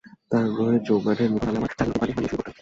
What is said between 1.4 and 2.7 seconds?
আমি আমার চাদরকে বালিশ বানিয়ে শুয়ে পরতাম।